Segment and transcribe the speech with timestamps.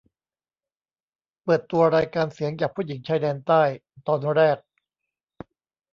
[1.43, 3.63] เปิดตัวรายการเสียงจากผู้หญิงชายแดนใต้
[4.07, 4.57] ตอนแรก